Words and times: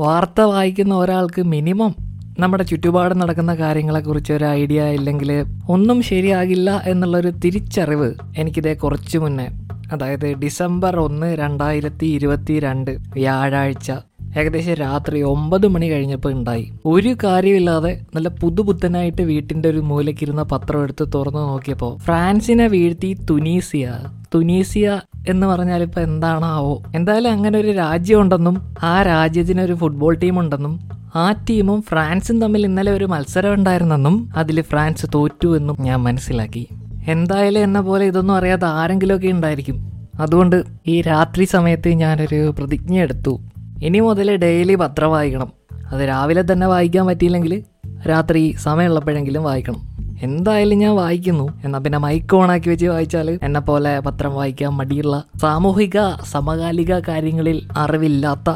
വാർത്ത 0.00 0.40
വായിക്കുന്ന 0.40 0.94
ഒരാൾക്ക് 0.94 1.42
മിനിമം 1.42 1.94
നമ്മുടെ 2.38 2.64
ചുറ്റുപാട് 2.64 3.20
നടക്കുന്ന 3.20 3.54
കാര്യങ്ങളെക്കുറിച്ച് 3.54 4.32
ഒരു 4.32 4.44
ഐഡിയ 4.44 4.84
ഇല്ലെങ്കിൽ 4.84 5.30
ഒന്നും 5.68 6.02
ശരിയാകില്ല 6.02 6.82
എന്നുള്ളൊരു 6.86 7.30
തിരിച്ചറിവ് 7.30 8.14
എനിക്കിതേ 8.38 8.74
കുറച്ച് 8.74 9.18
മുന്നേ 9.18 9.48
അതായത് 9.92 10.32
ഡിസംബർ 10.34 10.96
ഒന്ന് 10.96 11.36
രണ്ടായിരത്തി 11.36 12.06
ഇരുപത്തി 12.06 12.60
രണ്ട് 12.60 12.90
വ്യാഴാഴ്ച 12.90 13.92
ഏകദേശം 14.36 14.74
രാത്രി 14.74 15.22
ഒമ്പത് 15.22 15.68
മണി 15.68 15.90
കഴിഞ്ഞപ്പോൾ 15.90 16.32
ഉണ്ടായി. 16.32 16.72
ഒരു 16.86 17.16
കാര്യമില്ലാതെ 17.24 18.00
നല്ല 18.14 18.28
പുതുപുത്തനായിട്ട് 18.28 19.22
വീട്ടിന്റെ 19.22 19.68
ഒരു 19.68 19.78
മൂലക്കിരുന്ന 19.78 20.42
പത്രം 20.42 20.82
എടുത്ത് 20.82 21.08
തുറന്നു 21.14 21.38
നോക്കിയപ്പോൾ 21.38 21.98
ഫ്രാൻസിനെ 21.98 22.66
വീഴ്ത്തി 22.66 23.16
തുനീസിയ. 23.30 23.98
തുനീസിയ 24.34 25.00
എന്ന് 25.28 25.46
പറഞ്ഞാൽ 25.46 25.82
ഇപ്പൊ 25.82 26.00
എന്താണാവോ? 26.00 26.82
എന്തായാലും 26.94 27.32
അങ്ങനെ 27.32 27.58
ഒരു 27.58 27.72
രാജ്യം 27.72 28.20
ഉണ്ടെന്നും 28.20 28.74
ആ 28.82 29.02
രാജ്യത്തിന് 29.02 29.60
ഒരു 29.60 29.72
ഫുട്ബോൾ 29.72 30.14
ടീം 30.14 30.38
ഉണ്ടെന്നും 30.38 30.88
ആ 31.14 31.32
ടീമും 31.32 31.82
ഫ്രാൻസും 31.82 32.40
തമ്മിൽ 32.40 32.64
ഇന്നലെ 32.64 32.92
ഒരു 32.92 33.04
മത്സരം 33.04 33.54
ഉണ്ടായിരുന്നെന്നും 33.54 34.30
അതിൽ 34.36 34.62
ഫ്രാൻസ് 34.62 35.06
തോറ്റു 35.14 35.56
എന്നും 35.56 35.76
ഞാൻ 35.80 36.02
മനസ്സിലാക്കി. 36.02 36.68
എന്തായാലും 37.08 37.60
എന്നെ 37.60 37.80
പോലെ 37.80 38.04
ഇതൊന്നും 38.04 38.34
അറിയാത്ത 38.34 38.64
ആരെങ്കിലുമൊക്കെ 38.64 39.28
ഉണ്ടായിരിക്കും. 39.28 39.92
അതുകൊണ്ട് 40.20 40.62
ഈ 40.86 41.02
രാത്രി 41.02 41.44
സമയത്ത് 41.44 41.88
ഞാനൊരു 41.88 42.54
പ്രതിജ്ഞ 42.58 42.98
എടുത്തു. 42.98 43.40
ഇനി 43.82 43.98
മുതൽ 43.98 44.36
ഡെയിലി 44.36 44.74
പത്രം 44.74 45.10
വായിക്കണം. 45.10 45.52
അത് 45.92 46.08
രാവിലെ 46.08 46.44
തന്നെ 46.52 46.66
വായിക്കാൻ 46.66 47.06
പറ്റിയില്ലെങ്കിൽ 47.06 47.64
രാത്രി 48.08 48.54
സമയമുള്ളപ്പോഴെങ്കിലും 48.58 49.44
വായിക്കണം. 49.44 49.87
എന്തായാലും 50.22 50.78
ഞാൻ 50.78 50.94
വായിക്കുന്നു. 50.94 51.48
എന്നാ 51.64 51.78
പിന്നെ 51.78 51.98
മൈക്ക് 51.98 52.36
ഓണാക്കി 52.36 52.68
വെച്ച് 52.68 52.86
വായിച്ചാൽ 52.86 53.38
എന്നെ 53.42 53.60
പോലെ 53.60 54.00
പത്രം 54.00 54.34
വായിക്കാൻ 54.34 54.72
മടിയുള്ള 54.72 55.24
സാമൂഹിക 55.42 55.98
സമകാലിക 56.30 56.98
കാര്യങ്ങളിൽ 56.98 57.62
അറിവില്ലാത്ത 57.76 58.50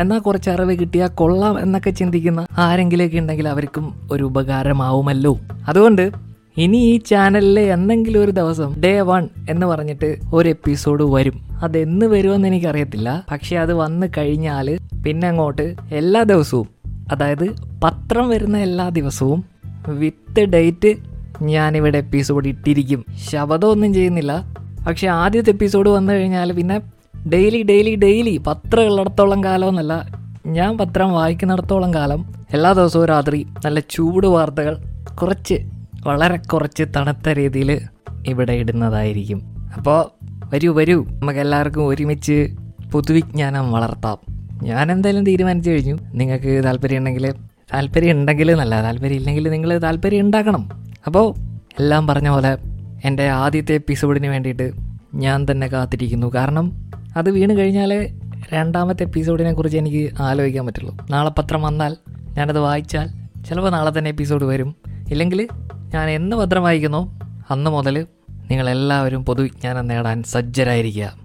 എന്നാൽ 0.00 0.18
കുറച്ച് 0.18 0.50
അറിവ് 0.50 0.78
കിട്ടിയാൽ 0.78 1.08
കൊള്ളാം 1.08 1.60
എന്നൊക്കെ 1.60 1.90
ചിന്തിക്കുന്ന 1.90 2.46
ആരെങ്കിലുമൊക്കെ 2.58 3.18
ഉണ്ടെങ്കിൽ 3.18 3.48
അവർക്കും 3.48 3.94
ഒരു 4.12 4.24
ഉപകാരമാവുമല്ലോ. 4.24 5.38
അതുകൊണ്ട് 5.68 6.10
ഇനി 6.56 6.76
ഈ 6.76 6.96
ചാനലിൽ 6.96 7.60
എന്തെങ്കിലും 7.60 8.24
ഒരു 8.24 8.30
ദിവസം 8.30 8.82
ഡേ 8.84 9.00
വൺ 9.00 9.28
എന്ന് 9.50 9.66
പറഞ്ഞിട്ട് 9.66 10.16
ഒരു 10.32 10.48
എപ്പിസോഡ് 10.48 11.04
വരും. 11.04 11.40
അതെന്ന് 11.62 12.06
വരുമെന്ന് 12.06 12.48
എനിക്കറിയത്തില്ല. 12.48 13.24
പക്ഷെ 13.30 13.56
അത് 13.56 13.74
വന്നു 13.74 14.06
കഴിഞ്ഞാൽ 14.18 14.78
പിന്നെ 15.06 15.28
അങ്ങോട്ട് 15.28 15.74
എല്ലാ 15.92 16.22
ദിവസവും 16.22 16.68
അതായത് 17.12 17.48
പത്രം 17.84 18.28
വരുന്ന 18.28 18.58
എല്ലാ 18.58 18.88
ദിവസവും 18.88 19.51
വിത്ത് 19.88 20.40
ഡേറ്റ് 20.40 20.94
ഞാനിവിടെ 21.42 21.98
എപ്പിസോഡ് 21.98 22.48
ഇട്ടിരിക്കും. 22.48 23.04
ശബദമൊന്നും 23.30 23.94
ചെയ്യുന്നില്ല. 23.94 24.54
പക്ഷെ 24.86 25.06
ആദ്യത്തെ 25.06 25.50
എപ്പിസോഡ് 25.50 25.90
വന്നു 25.90 26.12
കഴിഞ്ഞാൽ 26.12 26.52
പിന്നെ 26.52 26.80
ഡെയിലി 27.28 27.62
ഡെയിലി 27.62 27.94
ഡെയിലി 27.94 28.36
പത്രം 28.46 28.84
ഉള്ളിടത്തോളം 28.84 29.44
കാലമൊന്നല്ല 29.44 30.08
ഞാൻ 30.46 30.78
പത്രം 30.78 31.12
വായിക്കുന്നിടത്തോളം 31.12 31.94
കാലം. 31.94 32.34
എല്ലാ 32.52 32.72
ദിവസവും 32.72 33.06
രാത്രി 33.06 33.46
നല്ല 33.64 33.80
ചൂട് 33.80 34.26
വാർത്തകൾ 34.26 34.78
കുറച്ച് 35.22 35.54
വളരെ 36.04 36.36
കുറച്ച് 36.36 36.82
തണുത്ത 36.96 37.28
രീതിയിൽ 37.28 37.80
ഇവിടെ 38.26 38.52
ഇടുന്നതായിരിക്കും. 38.52 39.42
അപ്പോൾ 39.76 40.24
വരൂ 40.54 40.72
വരൂ. 40.72 41.04
നമുക്ക് 41.08 41.40
എല്ലാവർക്കും 41.40 41.86
ഒരുമിച്ച് 41.86 42.54
പൊതുവിജ്ഞാനം 42.92 43.72
വളർത്താം. 43.72 44.18
ഞാൻ 44.62 44.92
എന്തായാലും 44.92 45.24
തീരുമാനിച്ചു 45.24 45.70
കഴിഞ്ഞു. 45.70 45.98
നിങ്ങൾക്ക് 46.14 46.64
താല്പര്യം 46.64 46.98
ഉണ്ടെങ്കിൽ 46.98 47.34
താല്പര്യം 47.74 48.16
ഉണ്ടെങ്കിൽ 48.16 48.54
നല്ല 48.54 48.82
താല്പര്യം 48.82 49.16
ഇല്ലെങ്കിൽ 49.16 49.50
നിങ്ങൾ 49.50 49.78
താല്പര്യം 49.78 50.20
ഉണ്ടാക്കണം. 50.20 50.70
അപ്പോൾ 51.06 51.34
എല്ലാം 51.80 52.06
പറഞ്ഞ 52.06 52.28
പോലെ 52.28 52.58
എന്റെ 53.04 53.28
ആദ്യത്തെ 53.28 53.74
എപ്പിസോഡിന് 53.74 54.26
വേണ്ടിയിട്ട് 54.26 54.72
ഞാൻ 55.14 55.46
തന്നെ 55.50 55.66
കാത്തിരിക്കുന്നു. 55.66 56.34
കാരണം 56.34 56.90
അത് 57.16 57.30
വീണ് 57.30 57.58
കഴിഞ്ഞാൽ 57.58 58.08
രണ്ടാമത്തെ 58.52 59.02
എപ്പിസോഡിനെ 59.02 59.52
കുറിച്ച് 59.52 59.78
എനിക്ക് 59.78 60.12
ആലോചിക്കാൻ 60.20 60.66
പറ്റുള്ളൂ. 60.66 60.96
നാളെ 61.10 61.30
പത്രം 61.30 61.62
വന്നാൽ 61.62 61.96
ഞാനത് 62.36 62.58
വായിച്ചാൽ 62.58 63.08
ചിലപ്പോൾ 63.44 63.70
നാളെ 63.70 63.98
തന്നെ 63.98 64.08
എപ്പിസോഡ് 64.08 64.44
വരും. 64.44 64.76
ഇല്ലെങ്കിൽ 65.10 65.48
ഞാൻ 65.94 66.10
എന്ന് 66.10 66.36
പത്രം 66.36 66.62
വായിക്കുന്നോ 66.62 67.18
അന്ന് 67.50 67.70
മുതൽ 67.70 68.06
നിങ്ങളെല്ലാവരും 68.30 69.24
പൊതുവിജ്ഞാനം 69.24 69.86
നേടാൻ 69.86 70.22
സജ്ജരായിരിക്കുക. 70.22 71.21